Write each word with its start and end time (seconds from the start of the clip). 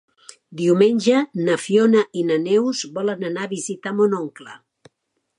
Diumenge 0.59 1.17
na 1.49 1.57
Fiona 1.65 2.01
i 2.21 2.23
na 2.29 2.37
Neus 2.45 2.81
volen 2.95 3.27
anar 3.29 3.43
a 3.43 3.51
visitar 3.51 3.93
mon 3.99 4.17
oncle. 4.21 4.57